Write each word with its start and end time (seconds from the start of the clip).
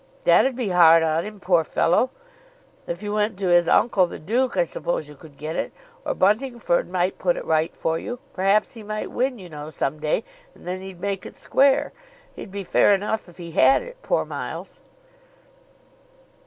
"That 0.23 0.41
'd 0.51 0.55
be 0.55 0.69
hard 0.69 1.03
on 1.03 1.25
him, 1.25 1.39
poor 1.39 1.63
fellow. 1.63 2.09
If 2.87 3.03
you 3.03 3.13
went 3.13 3.37
to 3.37 3.49
his 3.49 3.67
uncle 3.67 4.07
the 4.07 4.17
duke, 4.17 4.57
I 4.57 4.63
suppose 4.63 5.07
you 5.07 5.15
could 5.15 5.37
get 5.37 5.55
it. 5.55 5.71
Or 6.03 6.15
Buntingford 6.15 6.87
might 6.89 7.19
put 7.19 7.37
it 7.37 7.45
right 7.45 7.77
for 7.77 7.99
you. 7.99 8.17
Perhaps 8.33 8.73
he 8.73 8.81
might 8.81 9.11
win, 9.11 9.37
you 9.37 9.47
know, 9.47 9.69
some 9.69 9.99
day, 9.99 10.23
and 10.55 10.65
then 10.65 10.81
he'd 10.81 10.99
make 10.99 11.27
it 11.27 11.35
square. 11.35 11.93
He'd 12.35 12.49
be 12.51 12.63
fair 12.63 12.95
enough 12.95 13.29
if 13.29 13.37
he 13.37 13.51
had 13.51 13.83
it. 13.83 14.01
Poor 14.01 14.25
Miles!" 14.25 14.81